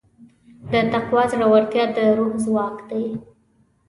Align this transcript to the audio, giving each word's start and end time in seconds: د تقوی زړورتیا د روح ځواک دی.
د 0.71 0.73
تقوی 0.93 1.23
زړورتیا 1.31 1.83
د 1.95 1.97
روح 2.17 2.33
ځواک 2.43 2.77
دی. 2.89 3.05